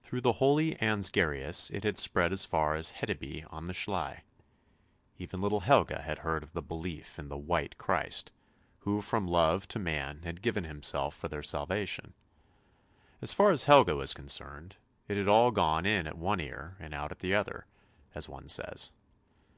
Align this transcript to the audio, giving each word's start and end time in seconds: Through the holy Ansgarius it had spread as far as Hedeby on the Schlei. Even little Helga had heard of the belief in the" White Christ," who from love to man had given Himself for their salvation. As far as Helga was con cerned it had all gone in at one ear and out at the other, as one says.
Through 0.00 0.22
the 0.22 0.32
holy 0.40 0.74
Ansgarius 0.80 1.70
it 1.70 1.84
had 1.84 1.98
spread 1.98 2.32
as 2.32 2.46
far 2.46 2.76
as 2.76 2.92
Hedeby 2.92 3.44
on 3.50 3.66
the 3.66 3.74
Schlei. 3.74 4.22
Even 5.18 5.42
little 5.42 5.60
Helga 5.60 6.00
had 6.00 6.20
heard 6.20 6.42
of 6.42 6.54
the 6.54 6.62
belief 6.62 7.18
in 7.18 7.28
the" 7.28 7.36
White 7.52 7.76
Christ," 7.76 8.32
who 8.78 9.02
from 9.02 9.28
love 9.28 9.68
to 9.68 9.78
man 9.78 10.22
had 10.22 10.40
given 10.40 10.64
Himself 10.64 11.14
for 11.14 11.28
their 11.28 11.42
salvation. 11.42 12.14
As 13.20 13.34
far 13.34 13.50
as 13.50 13.64
Helga 13.64 13.94
was 13.94 14.14
con 14.14 14.28
cerned 14.28 14.76
it 15.08 15.18
had 15.18 15.28
all 15.28 15.50
gone 15.50 15.84
in 15.84 16.06
at 16.06 16.16
one 16.16 16.40
ear 16.40 16.78
and 16.80 16.94
out 16.94 17.12
at 17.12 17.18
the 17.18 17.34
other, 17.34 17.66
as 18.14 18.30
one 18.30 18.48
says. 18.48 18.92